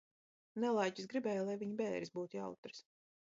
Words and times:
Nelaiķis 0.63 1.09
gribēja, 1.11 1.43
lai 1.51 1.59
viņa 1.65 1.77
bēres 1.83 2.13
būtu 2.17 2.41
jautras. 2.41 2.83